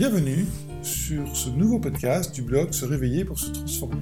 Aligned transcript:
Bienvenue 0.00 0.46
sur 0.80 1.36
ce 1.36 1.50
nouveau 1.50 1.78
podcast 1.78 2.34
du 2.34 2.40
blog 2.40 2.72
Se 2.72 2.86
réveiller 2.86 3.26
pour 3.26 3.38
se 3.38 3.50
transformer. 3.50 4.00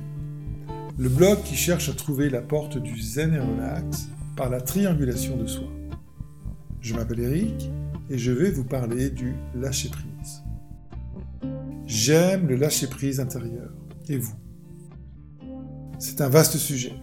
Le 0.97 1.09
blog 1.09 1.43
qui 1.43 1.57
cherche 1.57 1.89
à 1.89 1.93
trouver 1.93 2.31
la 2.31 2.41
porte 2.41 2.79
du 2.79 3.01
zen 3.01 3.35
et 3.35 3.41
relax 3.41 4.09
par 4.37 4.49
la 4.49 4.61
triangulation 4.61 5.37
de 5.37 5.49
soi. 5.49 5.67
Je 6.81 6.95
m'appelle 6.95 7.19
Eric 7.19 7.69
et 8.11 8.17
je 8.17 8.31
vais 8.31 8.53
vous 8.53 8.63
parler 8.63 9.11
du 9.11 9.35
lâcher-prise. 9.57 10.45
J'aime 11.85 12.47
le 12.47 12.55
lâcher-prise 12.55 13.19
intérieur. 13.19 13.73
Et 14.09 14.19
vous? 14.19 14.37
C'est 15.99 16.21
un 16.21 16.29
vaste 16.29 16.59
sujet, 16.59 16.95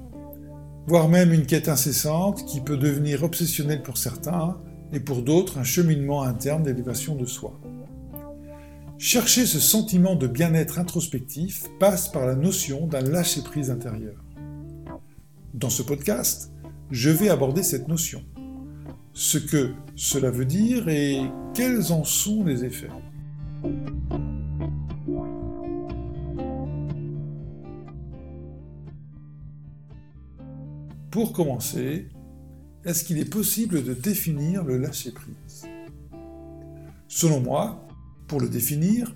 voire 0.87 1.09
même 1.09 1.33
une 1.33 1.45
quête 1.45 1.67
incessante 1.67 2.45
qui 2.45 2.61
peut 2.61 2.77
devenir 2.77 3.23
obsessionnelle 3.23 3.83
pour 3.83 3.97
certains 3.97 4.57
et 4.93 5.01
pour 5.01 5.21
d'autres 5.21 5.57
un 5.57 5.65
cheminement 5.65 6.23
interne 6.23 6.63
d'élévation 6.63 7.17
de 7.17 7.25
soi. 7.25 7.59
Chercher 8.97 9.45
ce 9.45 9.59
sentiment 9.59 10.15
de 10.15 10.25
bien-être 10.25 10.79
introspectif 10.79 11.65
passe 11.79 12.07
par 12.07 12.25
la 12.25 12.33
notion 12.33 12.87
d'un 12.87 13.01
lâcher-prise 13.01 13.69
intérieur. 13.69 14.23
Dans 15.53 15.69
ce 15.69 15.83
podcast, 15.83 16.53
je 16.91 17.09
vais 17.09 17.27
aborder 17.27 17.61
cette 17.61 17.89
notion, 17.89 18.23
ce 19.13 19.37
que 19.37 19.73
cela 19.97 20.31
veut 20.31 20.45
dire 20.45 20.87
et 20.87 21.19
quels 21.53 21.91
en 21.91 22.05
sont 22.05 22.45
les 22.45 22.63
effets. 22.63 22.89
Pour 31.11 31.33
commencer, 31.33 32.07
est-ce 32.85 33.03
qu'il 33.03 33.19
est 33.19 33.29
possible 33.29 33.83
de 33.83 33.93
définir 33.93 34.63
le 34.63 34.77
lâcher-prise? 34.77 35.67
Selon 37.09 37.41
moi, 37.41 37.84
pour 38.27 38.39
le 38.39 38.49
définir, 38.49 39.15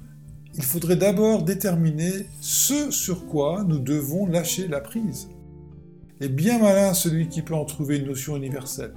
il 0.56 0.64
faudrait 0.64 0.96
d'abord 0.96 1.44
déterminer 1.44 2.28
ce 2.42 2.92
sur 2.92 3.28
quoi 3.28 3.64
nous 3.68 3.80
devons 3.80 4.26
lâcher 4.26 4.68
la 4.68 4.82
prise. 4.82 5.30
Et 6.22 6.28
bien 6.28 6.60
malin 6.60 6.94
celui 6.94 7.30
qui 7.30 7.42
peut 7.42 7.56
en 7.56 7.66
trouver 7.66 7.98
une 7.98 8.08
notion 8.08 8.36
universelle. 8.36 8.94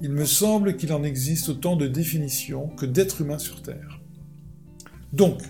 Il 0.00 0.12
me 0.12 0.24
semble 0.24 0.76
qu'il 0.76 0.92
en 0.92 1.02
existe 1.02 1.48
autant 1.48 1.74
de 1.74 1.88
définitions 1.88 2.68
que 2.68 2.86
d'êtres 2.86 3.22
humains 3.22 3.38
sur 3.38 3.62
Terre. 3.62 4.00
Donc, 5.12 5.40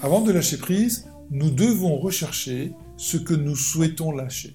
avant 0.00 0.22
de 0.22 0.32
lâcher 0.32 0.56
prise, 0.56 1.06
nous 1.30 1.50
devons 1.50 1.98
rechercher 1.98 2.72
ce 2.96 3.16
que 3.16 3.34
nous 3.34 3.56
souhaitons 3.56 4.12
lâcher. 4.12 4.54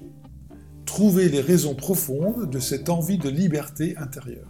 Trouver 0.86 1.30
les 1.30 1.42
raisons 1.42 1.76
profondes 1.76 2.50
de 2.50 2.60
cette 2.60 2.90
envie 2.90 3.20
de 3.20 3.30
liberté 3.30 3.96
intérieure. 3.98 4.50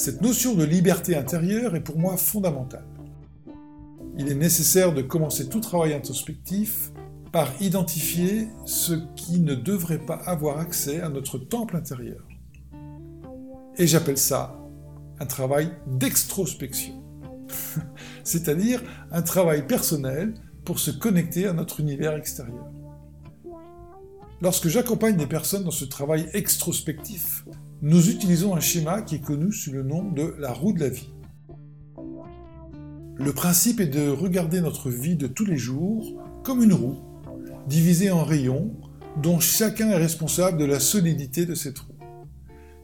Cette 0.00 0.22
notion 0.22 0.54
de 0.54 0.64
liberté 0.64 1.14
intérieure 1.14 1.76
est 1.76 1.82
pour 1.82 1.98
moi 1.98 2.16
fondamentale. 2.16 2.86
Il 4.16 4.32
est 4.32 4.34
nécessaire 4.34 4.94
de 4.94 5.02
commencer 5.02 5.50
tout 5.50 5.60
travail 5.60 5.92
introspectif 5.92 6.90
par 7.32 7.48
identifier 7.60 8.48
ce 8.64 8.94
qui 9.14 9.40
ne 9.40 9.54
devrait 9.54 9.98
pas 9.98 10.14
avoir 10.14 10.58
accès 10.58 11.02
à 11.02 11.10
notre 11.10 11.36
temple 11.36 11.76
intérieur. 11.76 12.26
Et 13.76 13.86
j'appelle 13.86 14.16
ça 14.16 14.58
un 15.18 15.26
travail 15.26 15.70
d'extrospection, 15.86 17.04
c'est-à-dire 18.24 18.82
un 19.12 19.20
travail 19.20 19.66
personnel 19.66 20.32
pour 20.64 20.78
se 20.78 20.90
connecter 20.90 21.46
à 21.46 21.52
notre 21.52 21.78
univers 21.78 22.16
extérieur. 22.16 22.70
Lorsque 24.40 24.68
j'accompagne 24.68 25.18
des 25.18 25.26
personnes 25.26 25.64
dans 25.64 25.70
ce 25.70 25.84
travail 25.84 26.26
extrospectif, 26.32 27.44
nous 27.82 28.10
utilisons 28.10 28.54
un 28.54 28.60
schéma 28.60 29.00
qui 29.00 29.14
est 29.14 29.24
connu 29.24 29.52
sous 29.52 29.72
le 29.72 29.82
nom 29.82 30.10
de 30.10 30.34
la 30.38 30.52
roue 30.52 30.74
de 30.74 30.80
la 30.80 30.90
vie. 30.90 31.08
Le 33.16 33.32
principe 33.32 33.80
est 33.80 33.86
de 33.86 34.10
regarder 34.10 34.60
notre 34.60 34.90
vie 34.90 35.16
de 35.16 35.26
tous 35.26 35.46
les 35.46 35.56
jours 35.56 36.14
comme 36.42 36.62
une 36.62 36.74
roue, 36.74 36.98
divisée 37.66 38.10
en 38.10 38.22
rayons, 38.22 38.74
dont 39.22 39.40
chacun 39.40 39.88
est 39.88 39.96
responsable 39.96 40.58
de 40.58 40.66
la 40.66 40.78
solidité 40.78 41.46
de 41.46 41.54
cette 41.54 41.78
roue. 41.78 41.94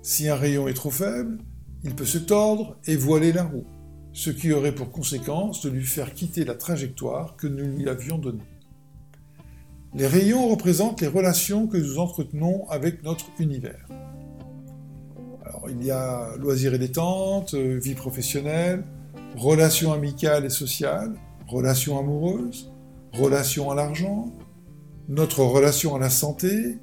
Si 0.01 0.29
un 0.29 0.35
rayon 0.35 0.67
est 0.67 0.75
trop 0.75 0.91
faible, 0.91 1.39
il 1.85 1.95
peut 1.95 2.07
se 2.07 2.19
tordre 2.19 2.79
et 2.87 2.97
voiler 2.97 3.33
la 3.33 3.45
roue, 3.45 3.67
ce 4.15 4.31
qui 4.31 4.53
aurait 4.53 4.75
pour 4.75 4.91
conséquence 4.91 5.61
de 5.61 5.69
lui 5.69 5.85
faire 5.85 6.15
quitter 6.15 6.45
la 6.45 6.55
trajectoire 6.55 7.37
que 7.37 7.47
nous 7.47 7.77
lui 7.77 7.89
avions 7.89 8.17
donnée. 8.17 8.49
Les 9.95 10.07
rayons 10.07 10.49
représentent 10.49 11.03
les 11.03 11.07
relations 11.07 11.67
que 11.67 11.77
nous 11.77 11.99
entretenons 11.99 12.67
avec 12.69 13.03
notre 13.03 13.27
univers 13.39 13.87
il 15.71 15.85
y 15.85 15.91
a 15.91 16.37
loisirs 16.39 16.75
et 16.75 16.79
détente, 16.79 17.55
euh, 17.55 17.79
vie 17.79 17.95
professionnelle, 17.95 18.85
relations 19.37 19.93
amicales 19.93 20.45
et 20.45 20.51
sociales, 20.51 21.13
relations 21.47 21.99
amoureuses, 21.99 22.73
relations 23.13 23.71
à 23.71 23.75
l'argent, 23.75 24.33
notre 25.09 25.43
relation 25.43 25.95
à 25.95 25.99
la 25.99 26.11
santé, 26.11 26.79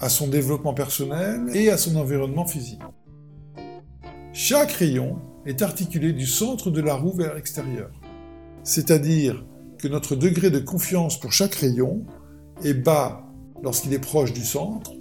à 0.00 0.08
son 0.08 0.28
développement 0.28 0.74
personnel 0.74 1.46
et 1.54 1.70
à 1.70 1.76
son 1.76 1.96
environnement 1.96 2.46
physique. 2.46 2.82
Chaque 4.32 4.72
rayon 4.72 5.18
est 5.46 5.62
articulé 5.62 6.12
du 6.12 6.26
centre 6.26 6.70
de 6.70 6.80
la 6.80 6.94
roue 6.94 7.14
vers 7.14 7.34
l'extérieur. 7.34 7.90
C'est-à-dire 8.62 9.44
que 9.78 9.88
notre 9.88 10.14
degré 10.14 10.50
de 10.50 10.58
confiance 10.58 11.18
pour 11.18 11.32
chaque 11.32 11.54
rayon 11.54 12.04
est 12.62 12.74
bas 12.74 13.24
lorsqu'il 13.62 13.92
est 13.94 13.98
proche 13.98 14.32
du 14.32 14.44
centre 14.44 14.92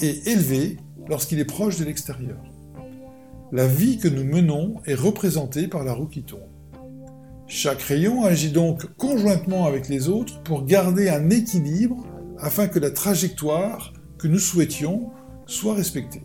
et 0.00 0.30
élevé 0.30 0.78
lorsqu'il 1.12 1.38
est 1.38 1.44
proche 1.44 1.76
de 1.76 1.84
l'extérieur. 1.84 2.38
La 3.52 3.66
vie 3.66 3.98
que 3.98 4.08
nous 4.08 4.24
menons 4.24 4.76
est 4.86 4.94
représentée 4.94 5.68
par 5.68 5.84
la 5.84 5.92
roue 5.92 6.06
qui 6.06 6.22
tourne. 6.22 6.48
Chaque 7.46 7.82
rayon 7.82 8.24
agit 8.24 8.50
donc 8.50 8.86
conjointement 8.96 9.66
avec 9.66 9.90
les 9.90 10.08
autres 10.08 10.42
pour 10.42 10.64
garder 10.64 11.10
un 11.10 11.28
équilibre 11.28 12.06
afin 12.38 12.66
que 12.66 12.78
la 12.78 12.90
trajectoire 12.90 13.92
que 14.16 14.26
nous 14.26 14.38
souhaitions 14.38 15.10
soit 15.44 15.74
respectée. 15.74 16.22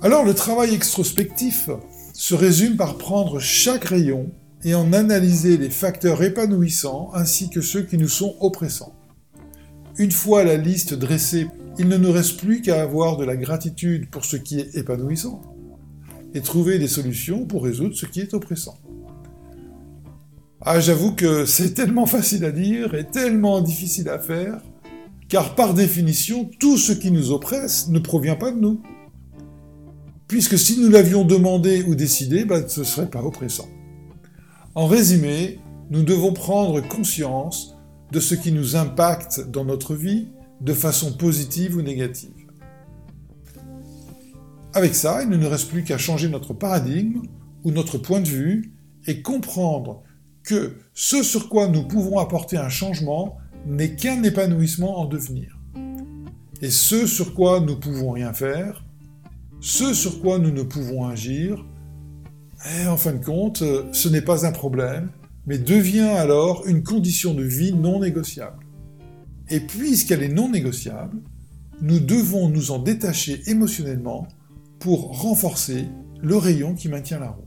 Alors 0.00 0.24
le 0.24 0.34
travail 0.34 0.72
extrospectif 0.72 1.68
se 2.12 2.36
résume 2.36 2.76
par 2.76 2.96
prendre 2.96 3.40
chaque 3.40 3.86
rayon 3.86 4.30
et 4.62 4.76
en 4.76 4.92
analyser 4.92 5.56
les 5.56 5.70
facteurs 5.70 6.22
épanouissants 6.22 7.10
ainsi 7.12 7.50
que 7.50 7.60
ceux 7.60 7.82
qui 7.82 7.98
nous 7.98 8.08
sont 8.08 8.36
oppressants. 8.38 8.94
Une 9.98 10.12
fois 10.12 10.44
la 10.44 10.56
liste 10.56 10.94
dressée 10.94 11.48
il 11.78 11.88
ne 11.88 11.96
nous 11.96 12.12
reste 12.12 12.40
plus 12.40 12.62
qu'à 12.62 12.82
avoir 12.82 13.16
de 13.16 13.24
la 13.24 13.36
gratitude 13.36 14.08
pour 14.10 14.24
ce 14.24 14.36
qui 14.36 14.60
est 14.60 14.76
épanouissant 14.76 15.42
et 16.34 16.40
trouver 16.40 16.78
des 16.78 16.88
solutions 16.88 17.46
pour 17.46 17.64
résoudre 17.64 17.94
ce 17.94 18.06
qui 18.06 18.20
est 18.20 18.34
oppressant. 18.34 18.78
Ah, 20.60 20.80
j'avoue 20.80 21.14
que 21.14 21.44
c'est 21.44 21.74
tellement 21.74 22.06
facile 22.06 22.44
à 22.44 22.50
dire 22.50 22.94
et 22.94 23.04
tellement 23.04 23.60
difficile 23.60 24.08
à 24.08 24.18
faire, 24.18 24.60
car 25.28 25.54
par 25.54 25.74
définition, 25.74 26.50
tout 26.58 26.76
ce 26.76 26.92
qui 26.92 27.10
nous 27.10 27.30
oppresse 27.30 27.88
ne 27.88 27.98
provient 27.98 28.36
pas 28.36 28.50
de 28.50 28.58
nous. 28.58 28.82
Puisque 30.28 30.58
si 30.58 30.80
nous 30.80 30.88
l'avions 30.88 31.24
demandé 31.24 31.84
ou 31.84 31.94
décidé, 31.94 32.44
ben, 32.44 32.66
ce 32.66 32.80
ne 32.80 32.84
serait 32.84 33.10
pas 33.10 33.22
oppressant. 33.22 33.68
En 34.74 34.86
résumé, 34.86 35.60
nous 35.90 36.02
devons 36.02 36.32
prendre 36.32 36.80
conscience 36.80 37.76
de 38.12 38.20
ce 38.20 38.34
qui 38.34 38.50
nous 38.50 38.76
impacte 38.76 39.40
dans 39.48 39.64
notre 39.64 39.94
vie 39.94 40.28
de 40.60 40.72
façon 40.72 41.12
positive 41.12 41.76
ou 41.76 41.82
négative. 41.82 42.30
Avec 44.72 44.94
ça, 44.94 45.22
il 45.22 45.28
ne 45.28 45.36
nous 45.36 45.48
reste 45.48 45.70
plus 45.70 45.84
qu'à 45.84 45.98
changer 45.98 46.28
notre 46.28 46.52
paradigme 46.52 47.22
ou 47.64 47.70
notre 47.70 47.98
point 47.98 48.20
de 48.20 48.28
vue 48.28 48.72
et 49.06 49.22
comprendre 49.22 50.02
que 50.42 50.76
ce 50.94 51.22
sur 51.22 51.48
quoi 51.48 51.68
nous 51.68 51.82
pouvons 51.82 52.18
apporter 52.18 52.56
un 52.56 52.68
changement 52.68 53.38
n'est 53.66 53.96
qu'un 53.96 54.22
épanouissement 54.22 54.98
en 54.98 55.06
devenir. 55.06 55.58
Et 56.62 56.70
ce 56.70 57.06
sur 57.06 57.34
quoi 57.34 57.60
nous 57.60 57.76
pouvons 57.76 58.12
rien 58.12 58.32
faire, 58.32 58.84
ce 59.60 59.94
sur 59.94 60.20
quoi 60.20 60.38
nous 60.38 60.50
ne 60.50 60.62
pouvons 60.62 61.06
agir, 61.06 61.64
et 62.82 62.86
en 62.86 62.96
fin 62.96 63.12
de 63.12 63.24
compte, 63.24 63.62
ce 63.92 64.08
n'est 64.08 64.22
pas 64.22 64.46
un 64.46 64.52
problème, 64.52 65.10
mais 65.46 65.58
devient 65.58 66.00
alors 66.00 66.66
une 66.66 66.82
condition 66.82 67.34
de 67.34 67.42
vie 67.42 67.72
non 67.72 68.00
négociable. 68.00 68.65
Et 69.48 69.60
puisqu'elle 69.60 70.22
est 70.22 70.28
non 70.28 70.48
négociable, 70.50 71.18
nous 71.80 72.00
devons 72.00 72.48
nous 72.48 72.70
en 72.70 72.78
détacher 72.78 73.42
émotionnellement 73.46 74.26
pour 74.78 75.20
renforcer 75.20 75.86
le 76.22 76.36
rayon 76.36 76.74
qui 76.74 76.88
maintient 76.88 77.20
la 77.20 77.30
roue. 77.30 77.44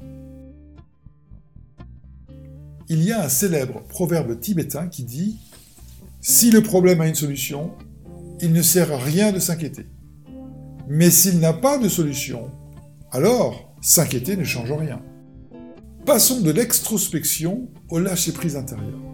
Il 2.87 3.03
y 3.03 3.11
a 3.11 3.23
un 3.23 3.29
célèbre 3.29 3.83
proverbe 3.87 4.39
tibétain 4.39 4.87
qui 4.87 5.03
dit⁇ 5.03 5.39
Si 6.21 6.51
le 6.51 6.63
problème 6.63 7.01
a 7.01 7.07
une 7.07 7.15
solution, 7.15 7.71
il 8.41 8.53
ne 8.53 8.61
sert 8.61 8.91
à 8.91 8.97
rien 8.97 9.31
de 9.31 9.39
s'inquiéter. 9.39 9.87
Mais 10.87 11.11
s'il 11.11 11.39
n'a 11.39 11.53
pas 11.53 11.77
de 11.77 11.89
solution, 11.89 12.49
alors 13.11 13.75
s'inquiéter 13.81 14.37
ne 14.37 14.43
change 14.43 14.71
rien. 14.71 15.01
Passons 16.05 16.41
de 16.41 16.51
l'extrospection 16.51 17.69
au 17.89 17.99
lâcher-prise 17.99 18.55
intérieur. 18.55 19.08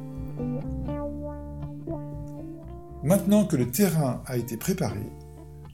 Maintenant 3.06 3.46
que 3.46 3.56
le 3.56 3.70
terrain 3.70 4.24
a 4.26 4.36
été 4.36 4.58
préparé, 4.58 5.06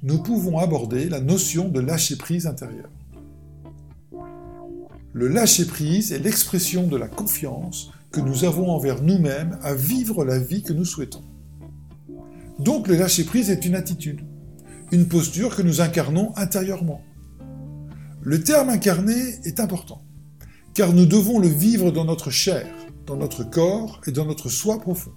nous 0.04 0.22
pouvons 0.22 0.58
aborder 0.58 1.08
la 1.08 1.22
notion 1.22 1.70
de 1.70 1.80
lâcher-prise 1.80 2.46
intérieur. 2.46 2.90
Le 5.14 5.30
lâcher-prise 5.30 6.12
est 6.12 6.20
l'expression 6.20 6.88
de 6.88 6.98
la 6.98 7.08
confiance 7.08 7.92
que 8.12 8.20
nous 8.20 8.44
avons 8.44 8.70
envers 8.70 9.02
nous-mêmes 9.02 9.58
à 9.64 9.74
vivre 9.74 10.26
la 10.26 10.40
vie 10.40 10.62
que 10.62 10.74
nous 10.74 10.84
souhaitons. 10.84 11.24
Donc 12.60 12.90
le 12.90 12.98
lâcher-prise 12.98 13.50
est 13.50 13.66
une 13.66 13.76
attitude, 13.76 14.26
une 14.92 15.08
posture 15.08 15.56
que 15.56 15.62
nous 15.62 15.80
incarnons 15.80 16.34
intérieurement. 16.36 17.02
Le 18.22 18.44
terme 18.44 18.68
incarné 18.68 19.40
est 19.46 19.62
important, 19.62 20.04
car 20.74 20.92
nous 20.92 21.06
devons 21.06 21.40
le 21.40 21.48
vivre 21.48 21.92
dans 21.92 22.04
notre 22.04 22.30
chair, 22.30 22.68
dans 23.06 23.16
notre 23.16 23.46
corps 23.46 24.02
et 24.06 24.12
dans 24.12 24.26
notre 24.26 24.50
soi 24.50 24.82
profond. 24.82 25.14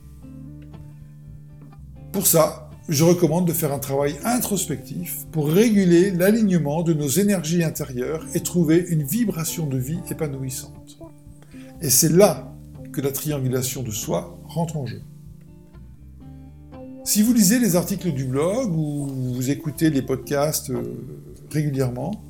Pour 2.14 2.28
ça, 2.28 2.70
je 2.88 3.02
recommande 3.02 3.44
de 3.44 3.52
faire 3.52 3.72
un 3.72 3.80
travail 3.80 4.14
introspectif 4.22 5.26
pour 5.32 5.48
réguler 5.48 6.12
l'alignement 6.12 6.84
de 6.84 6.94
nos 6.94 7.08
énergies 7.08 7.64
intérieures 7.64 8.24
et 8.34 8.40
trouver 8.40 8.86
une 8.88 9.02
vibration 9.02 9.66
de 9.66 9.76
vie 9.76 9.98
épanouissante. 10.08 10.96
Et 11.82 11.90
c'est 11.90 12.12
là 12.12 12.54
que 12.92 13.00
la 13.00 13.10
triangulation 13.10 13.82
de 13.82 13.90
soi 13.90 14.38
rentre 14.44 14.76
en 14.76 14.86
jeu. 14.86 15.02
Si 17.02 17.20
vous 17.20 17.32
lisez 17.32 17.58
les 17.58 17.74
articles 17.74 18.12
du 18.12 18.26
blog 18.26 18.72
ou 18.72 19.08
vous 19.34 19.50
écoutez 19.50 19.90
les 19.90 20.02
podcasts 20.02 20.70
euh, 20.70 20.82
régulièrement, 21.50 22.22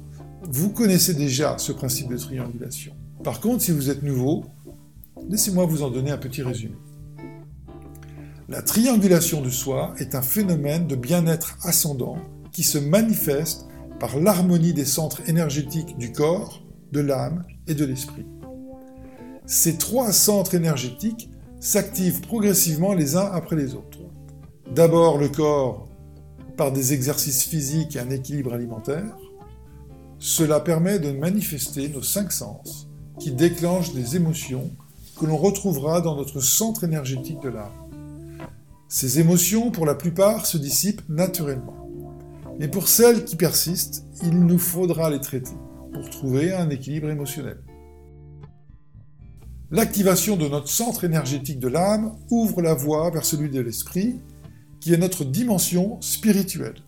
vous 0.45 0.71
connaissez 0.71 1.13
déjà 1.13 1.59
ce 1.59 1.73
principe 1.73 2.09
de 2.09 2.17
triangulation. 2.17 2.95
Par 3.23 3.39
contre, 3.39 3.61
si 3.61 3.71
vous 3.71 3.91
êtes 3.91 4.03
nouveau, 4.03 4.47
laissez-moi 5.29 5.67
vous 5.67 5.83
en 5.83 5.91
donner 5.91 6.11
un 6.11 6.17
petit 6.17 6.41
résumé. 6.41 6.75
La 8.55 8.63
triangulation 8.63 9.41
de 9.41 9.51
soi 9.51 9.95
est 9.99 10.15
un 10.15 10.23
phénomène 10.23 10.87
de 10.87 10.95
bien-être 10.95 11.59
ascendant 11.63 12.19
qui 12.53 12.63
se 12.63 12.79
manifeste 12.79 13.67
par 13.99 14.17
l'harmonie 14.21 14.73
des 14.73 14.85
centres 14.85 15.29
énergétiques 15.29 15.99
du 15.99 16.13
corps, 16.13 16.63
de 16.93 17.01
l'âme 17.01 17.43
et 17.67 17.75
de 17.75 17.85
l'esprit. 17.85 18.27
Ces 19.45 19.77
trois 19.77 20.13
centres 20.13 20.55
énergétiques 20.55 21.31
s'activent 21.59 22.21
progressivement 22.21 22.95
les 22.95 23.17
uns 23.17 23.29
après 23.33 23.57
les 23.57 23.75
autres. 23.75 23.99
D'abord 24.73 25.19
le 25.19 25.31
corps 25.31 25.89
par 26.57 26.71
des 26.71 26.93
exercices 26.93 27.43
physiques 27.43 27.97
et 27.97 27.99
un 27.99 28.11
équilibre 28.11 28.55
alimentaire. 28.55 29.17
Cela 30.21 30.61
permet 30.61 31.01
de 31.01 31.11
manifester 31.11 31.89
nos 31.89 32.03
cinq 32.03 32.31
sens 32.31 32.89
qui 33.19 33.33
déclenchent 33.33 33.95
des 33.95 34.15
émotions 34.15 34.71
que 35.19 35.27
l'on 35.27 35.39
retrouvera 35.39 36.01
dans 36.01 36.15
notre 36.15 36.39
centre 36.39 36.85
énergétique 36.85 37.43
de 37.43 37.49
l'âme. 37.49 37.84
Ces 38.95 39.19
émotions, 39.19 39.73
pour 39.73 39.87
la 39.87 39.97
plupart, 39.97 40.47
se 40.47 40.57
dissipent 40.57 41.03
naturellement. 41.09 41.91
Mais 42.61 42.69
pour 42.69 42.87
celles 42.87 43.25
qui 43.25 43.35
persistent, 43.35 44.05
il 44.23 44.39
nous 44.39 44.57
faudra 44.57 45.11
les 45.11 45.19
traiter 45.19 45.57
pour 45.93 46.09
trouver 46.11 46.55
un 46.55 46.71
équilibre 46.71 47.11
émotionnel. 47.11 47.59
L'activation 49.73 50.37
de 50.37 50.47
notre 50.47 50.69
centre 50.69 51.03
énergétique 51.03 51.59
de 51.59 51.67
l'âme 51.67 52.15
ouvre 52.31 52.63
la 52.63 52.75
voie 52.75 53.11
vers 53.11 53.25
celui 53.25 53.51
de 53.51 53.59
l'esprit, 53.59 54.21
qui 54.79 54.95
est 54.95 54.97
notre 54.97 55.25
dimension 55.25 56.01
spirituelle. 56.01 56.79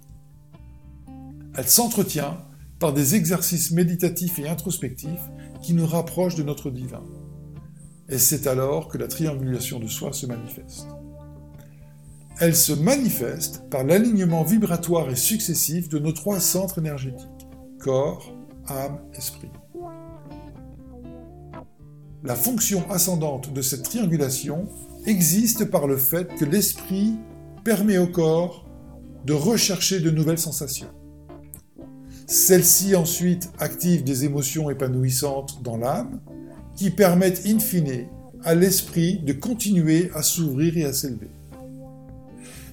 Elle 1.56 1.66
s'entretient 1.66 2.38
par 2.78 2.92
des 2.92 3.16
exercices 3.16 3.72
méditatifs 3.72 4.38
et 4.38 4.46
introspectifs 4.46 5.28
qui 5.60 5.74
nous 5.74 5.86
rapprochent 5.86 6.36
de 6.36 6.44
notre 6.44 6.70
divin. 6.70 7.02
Et 8.08 8.18
c'est 8.18 8.46
alors 8.46 8.86
que 8.86 8.96
la 8.96 9.08
triangulation 9.08 9.80
de 9.80 9.88
soi 9.88 10.12
se 10.12 10.26
manifeste. 10.26 10.86
Elle 12.38 12.54
se 12.54 12.74
manifeste 12.74 13.62
par 13.70 13.82
l'alignement 13.82 14.44
vibratoire 14.44 15.08
et 15.08 15.16
successif 15.16 15.88
de 15.88 15.98
nos 15.98 16.12
trois 16.12 16.38
centres 16.38 16.78
énergétiques, 16.78 17.48
corps, 17.78 18.34
âme, 18.68 18.98
esprit. 19.14 19.48
La 22.22 22.34
fonction 22.34 22.84
ascendante 22.90 23.54
de 23.54 23.62
cette 23.62 23.84
triangulation 23.84 24.68
existe 25.06 25.64
par 25.64 25.86
le 25.86 25.96
fait 25.96 26.28
que 26.34 26.44
l'esprit 26.44 27.14
permet 27.64 27.96
au 27.96 28.06
corps 28.06 28.66
de 29.24 29.32
rechercher 29.32 30.00
de 30.00 30.10
nouvelles 30.10 30.38
sensations. 30.38 30.90
Celles-ci 32.26 32.96
ensuite 32.96 33.50
activent 33.58 34.04
des 34.04 34.26
émotions 34.26 34.68
épanouissantes 34.68 35.62
dans 35.62 35.78
l'âme 35.78 36.20
qui 36.74 36.90
permettent 36.90 37.46
in 37.46 37.60
fine 37.60 38.08
à 38.44 38.54
l'esprit 38.54 39.20
de 39.20 39.32
continuer 39.32 40.10
à 40.14 40.22
s'ouvrir 40.22 40.76
et 40.76 40.84
à 40.84 40.92
s'élever. 40.92 41.30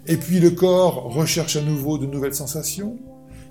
Et 0.06 0.18
puis 0.18 0.40
le 0.40 0.52
corps 0.52 1.14
recherche 1.14 1.56
à 1.56 1.62
nouveau 1.62 1.98
de 1.98 2.06
nouvelles 2.06 2.36
sensations, 2.36 2.98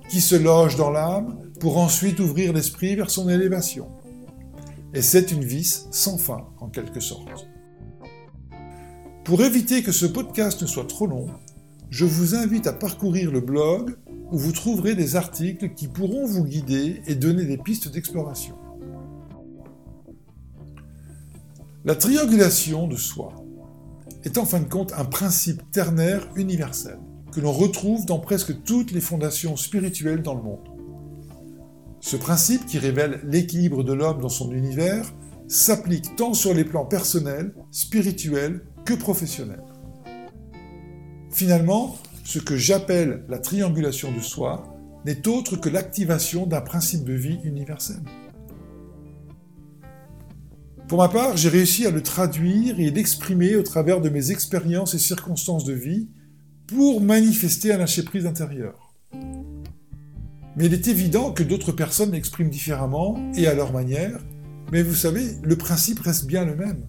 qui 0.09 0.21
se 0.21 0.35
logent 0.35 0.75
dans 0.75 0.91
l'âme 0.91 1.37
pour 1.59 1.77
ensuite 1.77 2.19
ouvrir 2.19 2.53
l'esprit 2.53 2.95
vers 2.95 3.09
son 3.09 3.29
élévation. 3.29 3.87
Et 4.93 5.01
c'est 5.01 5.31
une 5.31 5.43
vis 5.43 5.87
sans 5.91 6.17
fin, 6.17 6.45
en 6.59 6.69
quelque 6.69 6.99
sorte. 6.99 7.47
Pour 9.23 9.43
éviter 9.43 9.81
que 9.81 9.91
ce 9.91 10.05
podcast 10.05 10.61
ne 10.61 10.67
soit 10.67 10.87
trop 10.87 11.07
long, 11.07 11.27
je 11.89 12.05
vous 12.05 12.35
invite 12.35 12.67
à 12.67 12.73
parcourir 12.73 13.31
le 13.31 13.39
blog 13.39 13.95
où 14.31 14.37
vous 14.37 14.51
trouverez 14.51 14.95
des 14.95 15.15
articles 15.15 15.73
qui 15.73 15.87
pourront 15.87 16.25
vous 16.25 16.43
guider 16.43 17.01
et 17.07 17.15
donner 17.15 17.45
des 17.45 17.57
pistes 17.57 17.91
d'exploration. 17.91 18.55
La 21.85 21.95
triangulation 21.95 22.87
de 22.87 22.95
soi 22.95 23.33
est 24.23 24.37
en 24.37 24.45
fin 24.45 24.59
de 24.59 24.69
compte 24.69 24.93
un 24.93 25.05
principe 25.05 25.61
ternaire 25.71 26.27
universel 26.35 26.97
que 27.31 27.41
l'on 27.41 27.51
retrouve 27.51 28.05
dans 28.05 28.19
presque 28.19 28.63
toutes 28.63 28.91
les 28.91 29.01
fondations 29.01 29.57
spirituelles 29.57 30.21
dans 30.21 30.35
le 30.35 30.43
monde. 30.43 30.69
Ce 31.99 32.15
principe, 32.15 32.65
qui 32.65 32.77
révèle 32.77 33.21
l'équilibre 33.23 33.83
de 33.83 33.93
l'homme 33.93 34.21
dans 34.21 34.29
son 34.29 34.51
univers, 34.51 35.11
s'applique 35.47 36.15
tant 36.15 36.33
sur 36.33 36.53
les 36.53 36.63
plans 36.63 36.85
personnels, 36.85 37.53
spirituels 37.71 38.61
que 38.85 38.93
professionnels. 38.93 39.63
Finalement, 41.31 41.97
ce 42.23 42.39
que 42.39 42.55
j'appelle 42.55 43.25
la 43.29 43.39
triangulation 43.39 44.11
de 44.11 44.19
soi 44.19 44.63
n'est 45.05 45.27
autre 45.27 45.57
que 45.57 45.69
l'activation 45.69 46.45
d'un 46.45 46.61
principe 46.61 47.03
de 47.03 47.13
vie 47.13 47.39
universel. 47.43 48.01
Pour 50.93 51.01
ma 51.01 51.09
part, 51.09 51.37
j'ai 51.37 51.49
réussi 51.49 51.87
à 51.87 51.89
le 51.89 52.03
traduire 52.03 52.79
et 52.79 52.91
l'exprimer 52.91 53.55
au 53.55 53.63
travers 53.63 53.99
de 53.99 54.09
mes 54.09 54.29
expériences 54.29 54.93
et 54.93 54.99
circonstances 54.99 55.65
de 55.65 55.73
vie 55.73 56.07
pour 56.67 57.01
manifester 57.01 57.73
un 57.73 57.79
lâcher-prise 57.79 58.27
intérieur. 58.27 58.93
Mais 60.55 60.67
il 60.67 60.73
est 60.75 60.87
évident 60.87 61.31
que 61.31 61.41
d'autres 61.41 61.71
personnes 61.71 62.11
l'expriment 62.11 62.51
différemment 62.51 63.17
et 63.35 63.47
à 63.47 63.55
leur 63.55 63.73
manière, 63.73 64.19
mais 64.71 64.83
vous 64.83 64.93
savez, 64.93 65.23
le 65.41 65.55
principe 65.55 65.99
reste 65.99 66.27
bien 66.27 66.45
le 66.45 66.55
même. 66.55 66.85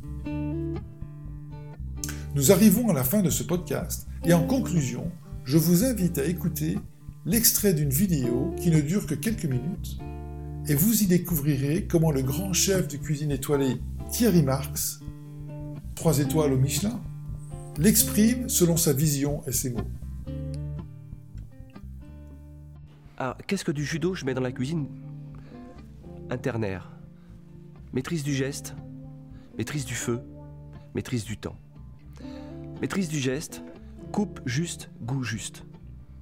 Nous 2.35 2.53
arrivons 2.53 2.91
à 2.91 2.93
la 2.93 3.05
fin 3.05 3.23
de 3.23 3.31
ce 3.31 3.43
podcast 3.43 4.07
et 4.27 4.35
en 4.35 4.47
conclusion, 4.47 5.11
je 5.45 5.57
vous 5.57 5.83
invite 5.83 6.19
à 6.19 6.27
écouter 6.27 6.77
l'extrait 7.25 7.73
d'une 7.73 7.89
vidéo 7.89 8.55
qui 8.61 8.71
ne 8.71 8.83
dure 8.83 9.07
que 9.07 9.15
quelques 9.15 9.47
minutes 9.47 9.99
et 10.69 10.75
vous 10.75 11.03
y 11.03 11.07
découvrirez 11.07 11.87
comment 11.87 12.11
le 12.11 12.23
grand 12.23 12.53
chef 12.53 12.89
de 12.89 12.97
cuisine 12.97 13.31
étoilée 13.31 13.81
Thierry 14.15 14.45
Marx, 14.45 15.01
trois 15.97 16.21
étoiles 16.21 16.53
au 16.53 16.57
Michelin, 16.57 17.01
l'exprime 17.79 18.49
selon 18.49 18.77
sa 18.77 18.93
vision 18.93 19.43
et 19.49 19.51
ses 19.51 19.71
mots. 19.71 19.81
Alors, 23.19 23.37
qu'est-ce 23.49 23.65
que 23.65 23.73
du 23.73 23.85
judo 23.85 24.15
je 24.15 24.25
mets 24.25 24.33
dans 24.33 24.41
la 24.41 24.53
cuisine? 24.53 24.87
Internaire. 26.31 26.93
Maîtrise 27.93 28.23
du 28.23 28.33
geste, 28.35 28.77
maîtrise 29.59 29.85
du 29.85 29.97
feu, 29.97 30.21
maîtrise 30.95 31.25
du 31.25 31.37
temps. 31.37 31.57
Maîtrise 32.81 33.09
du 33.09 33.19
geste, 33.19 33.65
coupe 34.13 34.39
juste, 34.47 34.91
goût 35.03 35.25
juste. 35.25 35.65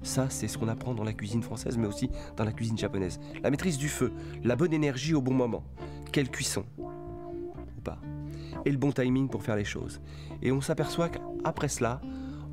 Ça, 0.01 0.31
c'est 0.31 0.47
ce 0.47 0.57
qu'on 0.57 0.67
apprend 0.67 0.95
dans 0.95 1.03
la 1.03 1.13
cuisine 1.13 1.43
française, 1.43 1.77
mais 1.77 1.85
aussi 1.85 2.09
dans 2.37 2.43
la 2.43 2.53
cuisine 2.53 2.75
japonaise. 2.75 3.19
La 3.43 3.51
maîtrise 3.51 3.77
du 3.77 3.87
feu, 3.87 4.11
la 4.43 4.55
bonne 4.55 4.73
énergie 4.73 5.13
au 5.13 5.21
bon 5.21 5.35
moment. 5.35 5.63
Quelle 6.11 6.31
cuisson? 6.31 6.65
Pas. 7.83 7.99
Et 8.65 8.71
le 8.71 8.77
bon 8.77 8.91
timing 8.91 9.29
pour 9.29 9.43
faire 9.43 9.55
les 9.55 9.65
choses. 9.65 10.01
Et 10.41 10.51
on 10.51 10.61
s'aperçoit 10.61 11.09
qu'après 11.09 11.67
cela, 11.67 12.01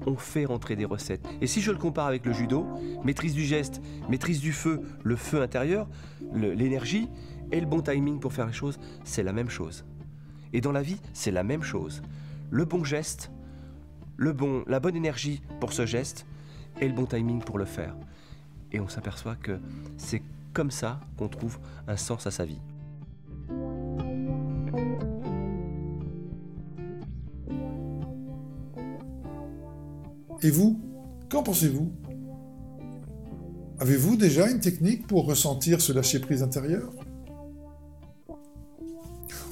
on 0.06 0.16
fait 0.16 0.44
rentrer 0.44 0.76
des 0.76 0.84
recettes. 0.84 1.26
Et 1.40 1.46
si 1.46 1.60
je 1.60 1.70
le 1.70 1.78
compare 1.78 2.06
avec 2.06 2.24
le 2.24 2.32
judo, 2.32 2.66
maîtrise 3.04 3.34
du 3.34 3.44
geste, 3.44 3.80
maîtrise 4.08 4.40
du 4.40 4.52
feu, 4.52 4.82
le 5.02 5.16
feu 5.16 5.42
intérieur, 5.42 5.88
l'énergie 6.32 7.08
et 7.52 7.60
le 7.60 7.66
bon 7.66 7.80
timing 7.80 8.20
pour 8.20 8.32
faire 8.32 8.46
les 8.46 8.52
choses, 8.52 8.78
c'est 9.04 9.22
la 9.22 9.32
même 9.32 9.50
chose. 9.50 9.84
Et 10.52 10.60
dans 10.60 10.72
la 10.72 10.82
vie, 10.82 11.00
c'est 11.12 11.30
la 11.30 11.44
même 11.44 11.62
chose. 11.62 12.02
Le 12.50 12.64
bon 12.64 12.82
geste, 12.82 13.30
le 14.16 14.32
bon, 14.32 14.64
la 14.66 14.80
bonne 14.80 14.96
énergie 14.96 15.42
pour 15.60 15.72
ce 15.72 15.86
geste, 15.86 16.26
et 16.80 16.88
le 16.88 16.94
bon 16.94 17.06
timing 17.06 17.40
pour 17.40 17.58
le 17.58 17.64
faire. 17.64 17.94
Et 18.72 18.80
on 18.80 18.88
s'aperçoit 18.88 19.36
que 19.36 19.58
c'est 19.96 20.22
comme 20.52 20.70
ça 20.70 21.00
qu'on 21.16 21.28
trouve 21.28 21.58
un 21.86 21.96
sens 21.96 22.26
à 22.26 22.30
sa 22.30 22.44
vie. 22.44 22.60
Et 30.42 30.50
vous, 30.50 30.80
qu'en 31.28 31.42
pensez-vous? 31.42 31.92
Avez-vous 33.78 34.16
déjà 34.16 34.50
une 34.50 34.60
technique 34.60 35.06
pour 35.06 35.26
ressentir 35.26 35.80
ce 35.80 35.92
lâcher-prise 35.92 36.42
intérieur? 36.42 36.90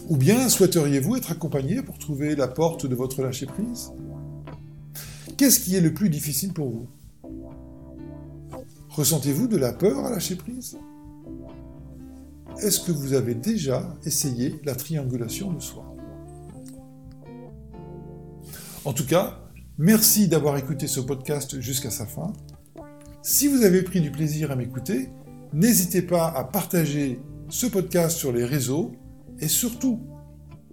Ou 0.09 0.16
bien 0.16 0.49
souhaiteriez-vous 0.49 1.16
être 1.16 1.30
accompagné 1.30 1.83
pour 1.83 1.99
trouver 1.99 2.35
la 2.35 2.49
porte 2.49 2.87
de 2.87 2.95
votre 2.95 3.23
lâcher-prise? 3.23 3.92
Qu'est-ce 5.37 5.61
qui 5.61 5.76
est 5.76 5.80
le 5.80 5.92
plus 5.92 6.09
difficile 6.09 6.52
pour 6.52 6.71
vous? 6.71 6.88
Ressentez-vous 8.90 9.47
de 9.47 9.57
la 9.57 9.73
peur 9.73 10.07
à 10.07 10.11
lâcher 10.11 10.35
prise 10.35 10.78
Est-ce 12.61 12.80
que 12.80 12.90
vous 12.90 13.12
avez 13.12 13.35
déjà 13.35 13.97
essayé 14.04 14.61
la 14.64 14.75
triangulation 14.75 15.52
de 15.52 15.61
soi? 15.61 15.85
En 18.85 18.92
tout 18.92 19.07
cas, 19.07 19.47
merci 19.78 20.26
d'avoir 20.26 20.56
écouté 20.58 20.88
ce 20.88 20.99
podcast 20.99 21.61
jusqu'à 21.61 21.90
sa 21.90 22.04
fin. 22.04 22.32
Si 23.23 23.47
vous 23.47 23.62
avez 23.62 23.82
pris 23.82 24.00
du 24.00 24.11
plaisir 24.11 24.50
à 24.50 24.56
m'écouter, 24.56 25.08
n'hésitez 25.52 26.02
pas 26.02 26.26
à 26.26 26.42
partager 26.42 27.20
ce 27.49 27.66
podcast 27.66 28.16
sur 28.16 28.32
les 28.32 28.44
réseaux 28.44 28.92
et 29.38 29.47
surtout, 29.47 30.00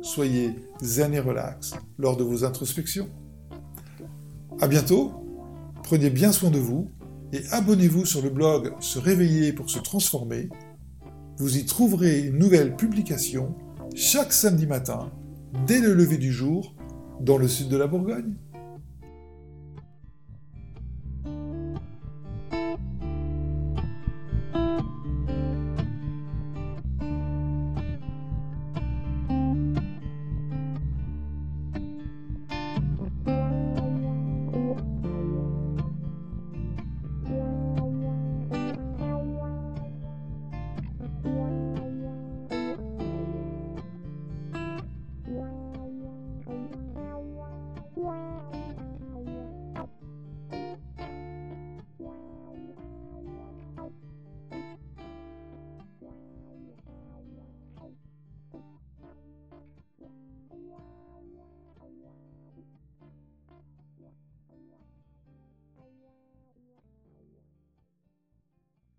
soyez 0.02 0.56
zen 0.82 1.14
et 1.14 1.20
relax 1.20 1.76
lors 2.00 2.18
de 2.18 2.24
vos 2.24 2.44
introspections. 2.44 3.08
À 4.60 4.68
bientôt, 4.68 5.14
prenez 5.84 6.10
bien 6.10 6.32
soin 6.32 6.50
de 6.50 6.60
vous 6.60 6.92
et 7.32 7.42
abonnez-vous 7.52 8.06
sur 8.06 8.24
le 8.24 8.32
blog 8.32 8.74
Se 8.80 8.98
réveiller 8.98 9.54
pour 9.54 9.70
se 9.70 9.80
transformer. 9.80 10.50
Vous 11.38 11.58
y 11.58 11.66
trouverez 11.66 12.22
une 12.22 12.40
nouvelle 12.40 12.76
publication 12.76 13.56
chaque 13.94 14.34
samedi 14.34 14.66
matin 14.66 15.12
dès 15.68 15.80
le 15.80 15.94
lever 15.94 16.18
du 16.18 16.32
jour 16.32 16.76
dans 17.20 17.38
le 17.38 17.48
sud 17.48 17.70
de 17.70 17.78
la 17.78 17.88
Bourgogne. 17.88 18.36